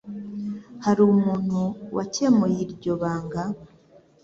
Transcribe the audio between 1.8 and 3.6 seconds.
wakemuye iryo banga?